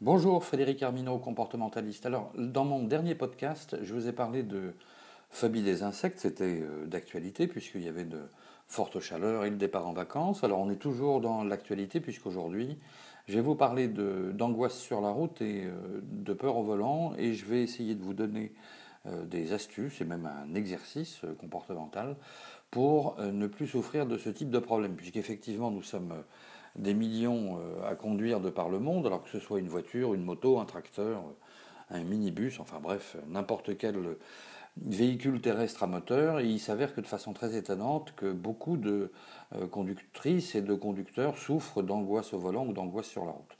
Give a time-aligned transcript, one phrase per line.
[0.00, 2.06] Bonjour Frédéric Armineau, comportementaliste.
[2.06, 4.72] Alors, dans mon dernier podcast, je vous ai parlé de
[5.28, 8.20] phobie des insectes, c'était euh, d'actualité puisqu'il y avait de
[8.68, 10.44] fortes chaleurs et le départ en vacances.
[10.44, 12.78] Alors, on est toujours dans l'actualité puisqu'aujourd'hui,
[13.26, 17.34] je vais vous parler d'angoisse sur la route et euh, de peur au volant et
[17.34, 18.52] je vais essayer de vous donner
[19.06, 22.14] euh, des astuces et même un exercice comportemental
[22.70, 26.14] pour ne plus souffrir de ce type de problème puisqu'effectivement nous sommes
[26.78, 30.14] des millions euh, à conduire de par le monde, alors que ce soit une voiture,
[30.14, 33.96] une moto, un tracteur, euh, un minibus, enfin bref, n'importe quel
[34.80, 36.40] véhicule terrestre à moteur.
[36.40, 39.10] Il s'avère que de façon très étonnante, que beaucoup de
[39.54, 43.56] euh, conductrices et de conducteurs souffrent d'angoisse au volant ou d'angoisse sur la route.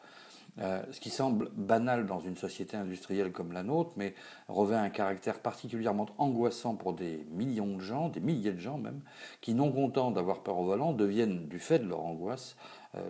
[0.92, 4.14] ce qui semble banal dans une société industrielle comme la nôtre, mais
[4.48, 9.00] revêt un caractère particulièrement angoissant pour des millions de gens, des milliers de gens même,
[9.40, 12.56] qui, non contents d'avoir peur au volant, deviennent, du fait de leur angoisse,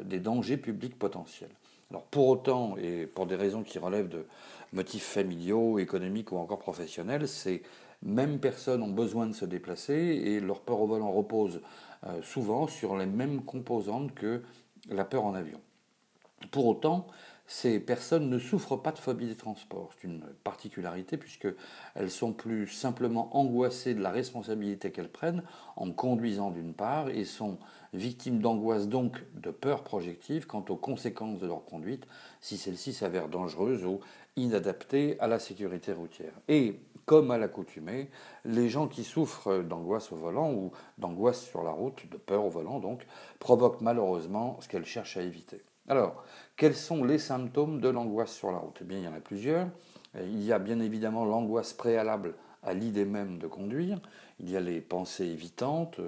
[0.05, 1.51] des dangers publics potentiels.
[1.91, 4.27] Alors pour autant, et pour des raisons qui relèvent de
[4.73, 7.63] motifs familiaux, économiques ou encore professionnels, ces
[8.03, 11.61] mêmes personnes ont besoin de se déplacer et leur peur au volant repose
[12.07, 14.43] euh, souvent sur les mêmes composantes que
[14.91, 15.61] la peur en avion.
[16.51, 17.07] Pour autant,
[17.51, 19.91] ces personnes ne souffrent pas de phobie des transports.
[19.95, 25.43] C'est une particularité puisqu'elles sont plus simplement angoissées de la responsabilité qu'elles prennent
[25.75, 27.57] en conduisant d'une part et sont
[27.95, 32.07] victimes d'angoisse donc de peur projective quant aux conséquences de leur conduite
[32.43, 34.01] si celle-ci s'avère dangereuse ou
[34.37, 36.35] inadaptée à la sécurité routière.
[36.49, 38.11] Et comme à l'accoutumée,
[38.45, 42.51] les gens qui souffrent d'angoisse au volant ou d'angoisse sur la route, de peur au
[42.51, 43.07] volant donc,
[43.39, 45.63] provoquent malheureusement ce qu'elles cherchent à éviter.
[45.89, 46.23] Alors,
[46.57, 48.77] quels sont les symptômes de l'angoisse sur la route?
[48.83, 49.69] Eh bien, il y en a plusieurs.
[50.21, 53.99] Il y a bien évidemment l'angoisse préalable à l'idée même de conduire.
[54.39, 55.99] Il y a les pensées évitantes,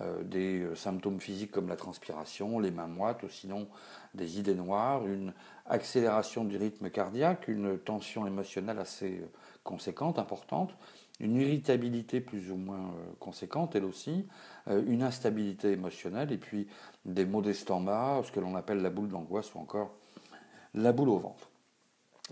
[0.00, 3.68] euh, des symptômes physiques comme la transpiration, les mains moites, ou sinon
[4.14, 5.32] des idées noires, une
[5.66, 9.22] accélération du rythme cardiaque, une tension émotionnelle assez
[9.62, 10.74] conséquente, importante,
[11.20, 14.26] une irritabilité plus ou moins euh, conséquente, elle aussi,
[14.68, 16.66] euh, une instabilité émotionnelle, et puis
[17.04, 19.92] des maux d'estomac, ce que l'on appelle la boule d'angoisse ou encore
[20.74, 21.50] la boule au ventre.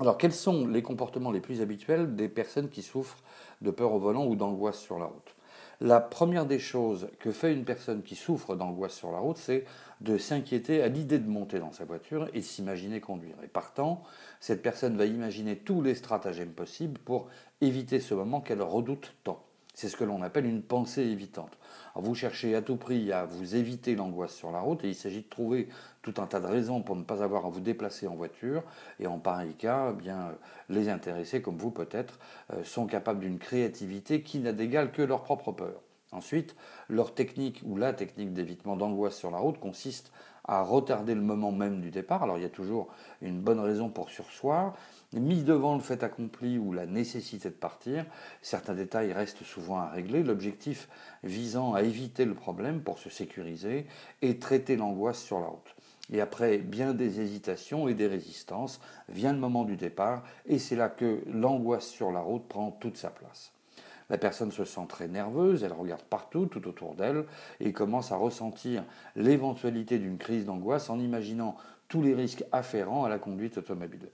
[0.01, 3.19] Alors, quels sont les comportements les plus habituels des personnes qui souffrent
[3.62, 5.35] de peur au volant ou d'angoisse sur la route?
[5.81, 9.65] La première des choses que fait une personne qui souffre d'angoisse sur la route, c'est
[10.00, 13.37] de s'inquiéter à l'idée de monter dans sa voiture et de s'imaginer conduire.
[13.44, 14.03] Et partant,
[14.41, 17.28] cette personne va imaginer tous les stratagèmes possibles pour
[17.61, 19.48] éviter ce moment qu'elle redoute tant.
[19.78, 21.56] C'est ce que l'on appelle une pensée évitante.
[21.94, 25.22] vous cherchez à tout prix à vous éviter l'angoisse sur la route et il s'agit
[25.22, 25.69] de trouver
[26.03, 28.65] tout un tas de raisons pour ne pas avoir à vous déplacer en voiture.
[28.99, 30.34] Et en pareil cas, eh bien,
[30.69, 32.19] les intéressés, comme vous peut-être,
[32.53, 35.81] euh, sont capables d'une créativité qui n'a d'égal que leur propre peur.
[36.11, 36.56] Ensuite,
[36.88, 40.11] leur technique ou la technique d'évitement d'angoisse sur la route consiste
[40.49, 42.23] à retarder le moment même du départ.
[42.23, 42.89] Alors il y a toujours
[43.23, 44.75] une bonne raison pour sursoir.
[45.13, 48.05] Mis devant le fait accompli ou la nécessité de partir,
[48.43, 50.23] certains détails restent souvent à régler.
[50.23, 50.89] L'objectif
[51.23, 53.87] visant à éviter le problème pour se sécuriser
[54.23, 55.75] et traiter l'angoisse sur la route.
[56.11, 58.81] Et après bien des hésitations et des résistances,
[59.11, 62.97] vient le moment du départ et c'est là que l'angoisse sur la route prend toute
[62.97, 63.53] sa place.
[64.11, 67.27] La personne se sent très nerveuse, elle regarde partout, tout autour d'elle,
[67.61, 68.85] et commence à ressentir
[69.17, 71.57] l'éventualité d'une crise d'angoisse en imaginant
[71.89, 74.09] tous les risques afférents à la conduite automobile.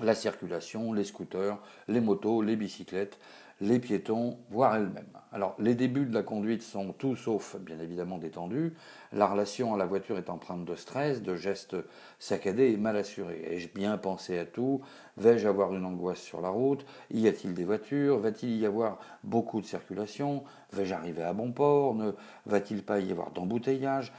[0.00, 1.58] La circulation, les scooters,
[1.88, 3.18] les motos, les bicyclettes,
[3.60, 5.04] les piétons, voire elles-mêmes.
[5.30, 8.74] Alors, les débuts de la conduite sont tout sauf, bien évidemment, détendus.
[9.12, 11.76] La relation à la voiture est empreinte de stress, de gestes
[12.18, 13.42] saccadés et mal assurés.
[13.50, 14.80] Ai-je bien pensé à tout?
[15.18, 16.86] Vais-je avoir une angoisse sur la route?
[17.10, 18.18] Y a-t-il des voitures?
[18.18, 20.44] Va-t-il y avoir beaucoup de circulation?
[20.72, 21.94] Vais-je arriver à bon port?
[21.94, 22.12] Ne
[22.46, 24.12] va-t-il pas y avoir d'embouteillage?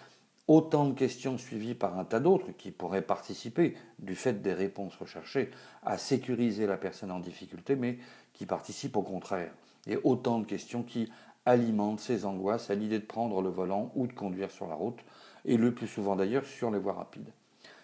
[0.50, 4.96] Autant de questions suivies par un tas d'autres qui pourraient participer, du fait des réponses
[4.96, 5.52] recherchées,
[5.84, 8.00] à sécuriser la personne en difficulté, mais
[8.34, 9.52] qui participent au contraire.
[9.86, 11.12] Et autant de questions qui
[11.46, 14.98] alimentent ces angoisses à l'idée de prendre le volant ou de conduire sur la route,
[15.46, 17.30] et le plus souvent d'ailleurs sur les voies rapides.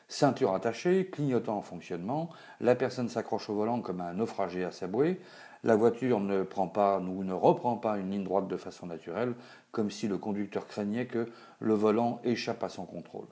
[0.07, 2.31] Ceinture attachée, clignotant en fonctionnement,
[2.61, 5.19] la personne s'accroche au volant comme un naufragé à sa bouée,
[5.65, 9.33] la voiture ne prend pas ou ne reprend pas une ligne droite de façon naturelle,
[9.71, 11.27] comme si le conducteur craignait que
[11.59, 13.25] le volant échappe à son contrôle.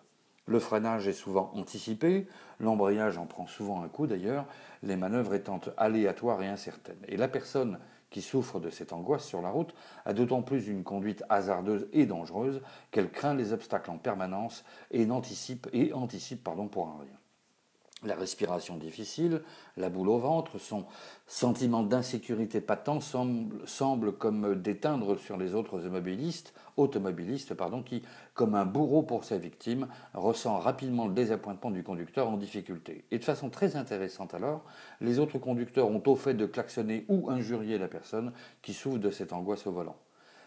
[0.48, 2.28] Le freinage est souvent anticipé,
[2.60, 4.48] l'embrayage en prend souvent un coup d'ailleurs,
[4.82, 7.06] les manœuvres étant aléatoires et incertaines.
[7.08, 7.78] Et la personne
[8.10, 9.76] qui souffre de cette angoisse sur la route
[10.06, 15.10] a d'autant plus une conduite hasardeuse et dangereuse qu'elle craint les obstacles en permanence et
[15.10, 17.23] anticipe, et anticipe pour un rien.
[18.06, 19.42] La respiration difficile,
[19.78, 20.86] la boule au ventre, son
[21.28, 26.54] sentiment d'insécurité patent semble, comme déteindre sur les autres automobilistes,
[27.86, 28.04] qui,
[28.34, 33.06] comme un bourreau pour sa victime, ressent rapidement le désappointement du conducteur en difficulté.
[33.12, 34.64] Et de façon très intéressante alors,
[35.02, 39.12] les autres conducteurs ont au fait de klaxonner ou injurier la personne qui souffre de
[39.12, 39.98] cette angoisse au volant.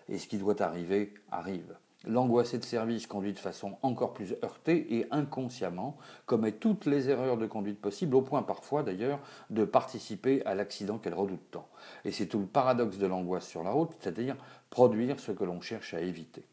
[0.08, 1.76] Et ce qui doit arriver arrive.
[2.06, 7.36] L'angoissé de service conduit de façon encore plus heurtée et inconsciemment commet toutes les erreurs
[7.36, 9.18] de conduite possibles, au point parfois d'ailleurs
[9.50, 11.68] de participer à l'accident qu'elle redoute tant.
[12.04, 14.36] Et c'est tout le paradoxe de l'angoisse sur la route, c'est-à-dire
[14.70, 16.44] produire ce que l'on cherche à éviter.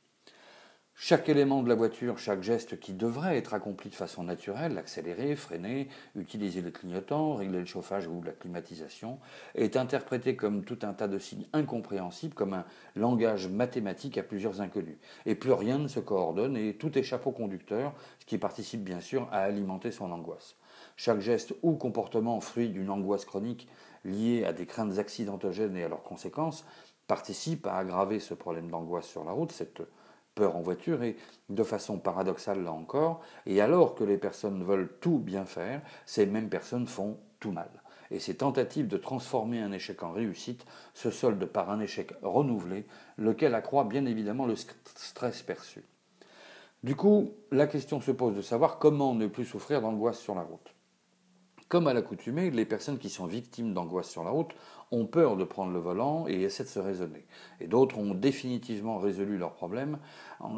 [0.96, 5.36] Chaque élément de la voiture, chaque geste qui devrait être accompli de façon naturelle, accélérer,
[5.36, 9.20] freiner, utiliser le clignotant, régler le chauffage ou la climatisation,
[9.56, 14.62] est interprété comme tout un tas de signes incompréhensibles, comme un langage mathématique à plusieurs
[14.62, 14.96] inconnus.
[15.26, 19.02] Et plus rien ne se coordonne et tout échappe au conducteur, ce qui participe bien
[19.02, 20.56] sûr à alimenter son angoisse.
[20.96, 23.68] Chaque geste ou comportement fruit d'une angoisse chronique
[24.06, 26.66] liée à des craintes accidentogènes et à leurs conséquences
[27.08, 29.52] participe à aggraver ce problème d'angoisse sur la route,
[30.36, 31.16] peur en voiture et
[31.50, 36.26] de façon paradoxale là encore, et alors que les personnes veulent tout bien faire, ces
[36.26, 37.70] mêmes personnes font tout mal.
[38.12, 42.86] Et ces tentatives de transformer un échec en réussite se soldent par un échec renouvelé,
[43.18, 45.84] lequel accroît bien évidemment le stress perçu.
[46.84, 50.42] Du coup, la question se pose de savoir comment ne plus souffrir d'angoisse sur la
[50.42, 50.76] route.
[51.70, 54.54] Comme à l'accoutumée, les personnes qui sont victimes d'angoisse sur la route
[54.94, 57.26] ont peur de prendre le volant et essaient de se raisonner.
[57.60, 59.98] Et d'autres ont définitivement résolu leurs problèmes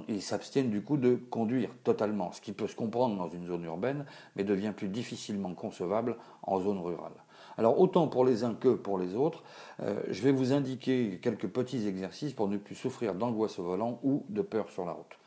[0.07, 3.63] et s'abstiennent du coup de conduire totalement, ce qui peut se comprendre dans une zone
[3.63, 4.05] urbaine,
[4.35, 7.13] mais devient plus difficilement concevable en zone rurale.
[7.57, 9.43] Alors autant pour les uns que pour les autres,
[9.81, 13.99] euh, je vais vous indiquer quelques petits exercices pour ne plus souffrir d'angoisse au volant
[14.03, 15.17] ou de peur sur la route.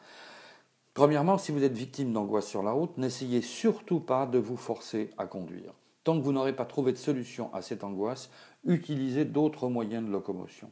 [0.93, 5.10] Premièrement, si vous êtes victime d'angoisse sur la route, n'essayez surtout pas de vous forcer
[5.16, 5.72] à conduire.
[6.08, 8.31] Tant que vous n'aurez pas trouvé de solution à cette angoisse,
[8.64, 10.70] utilisez d'autres moyens de locomotion.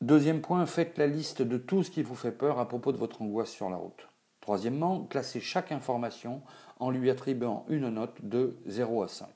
[0.00, 2.96] Deuxième point, faites la liste de tout ce qui vous fait peur à propos de
[2.96, 4.08] votre angoisse sur la route.
[4.40, 6.40] Troisièmement, classez chaque information
[6.80, 9.28] en lui attribuant une note de 0 à 5.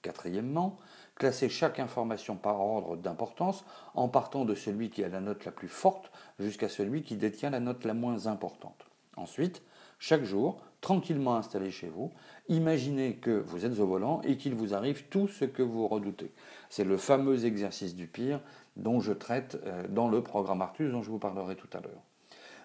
[0.00, 0.78] Quatrièmement,
[1.16, 3.64] classez chaque information par ordre d'importance
[3.94, 7.50] en partant de celui qui a la note la plus forte jusqu'à celui qui détient
[7.50, 8.86] la note la moins importante.
[9.16, 9.60] Ensuite,
[9.98, 12.12] chaque jour, tranquillement installé chez vous,
[12.50, 16.30] imaginez que vous êtes au volant et qu'il vous arrive tout ce que vous redoutez.
[16.68, 18.42] C'est le fameux exercice du pire
[18.76, 22.02] dont je traite euh, dans le programme Artus dont je vous parlerai tout à l'heure.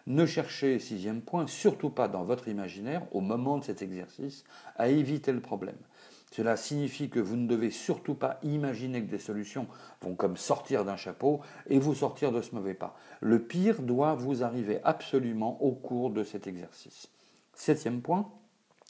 [0.06, 4.44] Ne cherchez, sixième point, surtout pas dans votre imaginaire, au moment de cet exercice,
[4.75, 5.77] à éviter le problème.
[6.33, 9.65] Cela signifie que vous ne devez surtout pas imaginer que des solutions
[10.01, 11.39] vont comme sortir d'un chapeau
[11.69, 12.98] et vous sortir de ce mauvais pas.
[13.22, 17.07] Le pire doit vous arriver absolument au cours de cet exercice.
[17.60, 18.32] Septième point,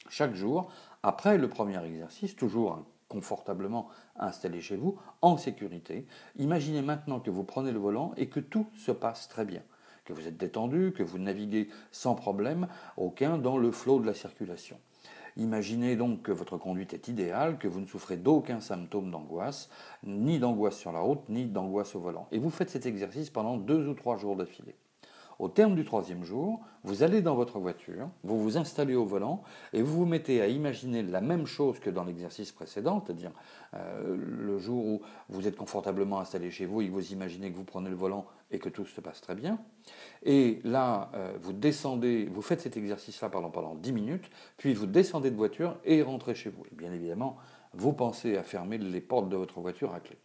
[0.09, 0.71] chaque jour,
[1.01, 6.05] après le premier exercice, toujours confortablement installé chez vous, en sécurité,
[6.37, 9.63] imaginez maintenant que vous prenez le volant et que tout se passe très bien,
[10.05, 14.13] que vous êtes détendu, que vous naviguez sans problème aucun dans le flot de la
[14.13, 14.77] circulation.
[15.35, 19.71] Imaginez donc que votre conduite est idéale, que vous ne souffrez d'aucun symptôme d'angoisse,
[20.03, 22.27] ni d'angoisse sur la route, ni d'angoisse au volant.
[22.31, 24.75] Et vous faites cet exercice pendant deux ou trois jours d'affilée.
[25.39, 29.41] Au terme du troisième jour, vous allez dans votre voiture, vous vous installez au volant
[29.71, 33.31] et vous vous mettez à imaginer la même chose que dans l'exercice précédent, c'est-à-dire
[33.73, 37.63] euh, le jour où vous êtes confortablement installé chez vous et vous imaginez que vous
[37.63, 39.59] prenez le volant et que tout se passe très bien.
[40.23, 44.87] Et là, euh, vous descendez, vous faites cet exercice-là pendant, pendant 10 minutes, puis vous
[44.87, 46.65] descendez de voiture et rentrez chez vous.
[46.69, 47.37] Et bien évidemment,
[47.73, 50.17] vous pensez à fermer les portes de votre voiture à clé.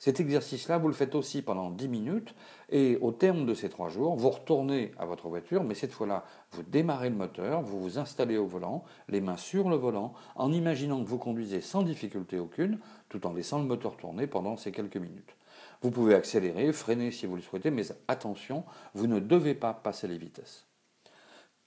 [0.00, 2.34] Cet exercice-là, vous le faites aussi pendant 10 minutes
[2.70, 6.24] et au terme de ces trois jours, vous retournez à votre voiture, mais cette fois-là,
[6.52, 10.52] vous démarrez le moteur, vous vous installez au volant, les mains sur le volant, en
[10.52, 12.78] imaginant que vous conduisez sans difficulté aucune,
[13.10, 15.36] tout en laissant le moteur tourner pendant ces quelques minutes.
[15.82, 18.64] Vous pouvez accélérer, freiner si vous le souhaitez, mais attention,
[18.94, 20.69] vous ne devez pas passer les vitesses.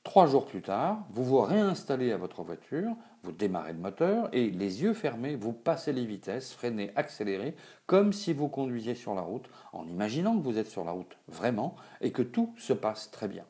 [0.03, 2.93] Trois jours plus tard, vous vous réinstallez à votre voiture,
[3.23, 7.55] vous démarrez le moteur et les yeux fermés, vous passez les vitesses, freinez, accélérez,
[7.85, 11.17] comme si vous conduisiez sur la route, en imaginant que vous êtes sur la route
[11.29, 13.45] vraiment et que tout se passe très bien.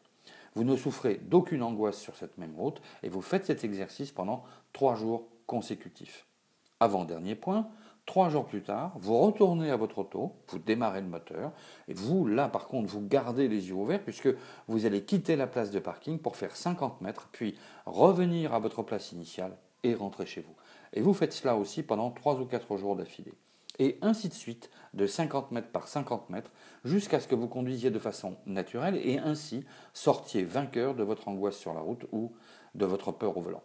[0.53, 4.43] Vous ne souffrez d'aucune angoisse sur cette même route et vous faites cet exercice pendant
[4.74, 6.27] trois jours consécutifs.
[6.79, 7.67] Avant-dernier point,
[8.05, 11.51] Trois jours plus tard, vous retournez à votre auto, vous démarrez le moteur,
[11.88, 14.29] et vous, là par contre, vous gardez les yeux ouverts puisque
[14.67, 17.55] vous allez quitter la place de parking pour faire 50 mètres, puis
[17.86, 20.55] revenir à votre place initiale et rentrer chez vous.
[20.91, 23.33] Et vous faites cela aussi pendant trois ou quatre jours d'affilée.
[23.79, 26.51] Et ainsi de suite, de 50 mètres par 50 mètres,
[26.83, 31.57] jusqu'à ce que vous conduisiez de façon naturelle et ainsi sortiez vainqueur de votre angoisse
[31.57, 32.33] sur la route ou
[32.75, 33.63] de votre peur au volant.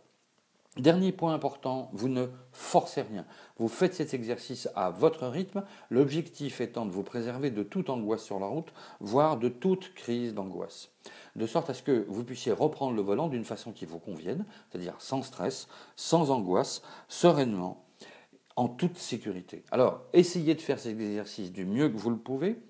[0.79, 3.27] Dernier point important, vous ne forcez rien.
[3.57, 8.23] Vous faites cet exercice à votre rythme, l'objectif étant de vous préserver de toute angoisse
[8.23, 10.91] sur la route, voire de toute crise d'angoisse.
[11.35, 14.45] De sorte à ce que vous puissiez reprendre le volant d'une façon qui vous convienne,
[14.71, 15.67] c'est-à-dire sans stress,
[15.97, 17.85] sans angoisse, sereinement,
[18.55, 19.65] en toute sécurité.
[19.73, 22.61] Alors, essayez de faire cet exercice du mieux que vous le pouvez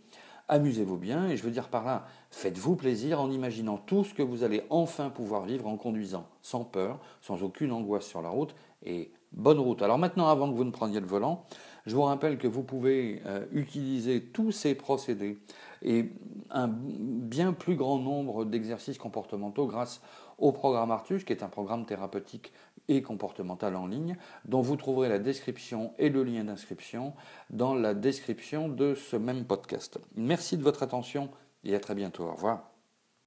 [0.48, 4.22] amusez-vous bien, et je veux dire par là, faites-vous plaisir en imaginant tout ce que
[4.22, 8.54] vous allez enfin pouvoir vivre en conduisant, sans peur, sans aucune angoisse sur la route,
[8.84, 9.82] et bonne route.
[9.82, 11.44] Alors maintenant, avant que vous ne preniez le volant,
[11.86, 15.38] je vous rappelle que vous pouvez euh, utiliser tous ces procédés
[15.82, 16.10] et
[16.50, 20.00] un bien plus grand nombre d'exercices comportementaux grâce
[20.38, 22.52] au programme Artus, qui est un programme thérapeutique
[22.88, 27.12] et comportemental en ligne, dont vous trouverez la description et le lien d'inscription
[27.50, 29.98] dans la description de ce même podcast.
[30.16, 31.28] Merci de votre attention
[31.64, 32.24] et à très bientôt.
[32.24, 32.77] Au revoir.